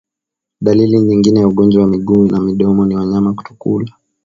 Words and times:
Dalili 0.61 1.01
nyingine 1.01 1.39
ya 1.39 1.47
ugonjwa 1.47 1.81
wa 1.83 1.87
miguu 1.89 2.25
na 2.27 2.39
midomo 2.39 2.85
ni 2.85 2.95
wanyama 2.95 3.33
kutokula 3.33 3.93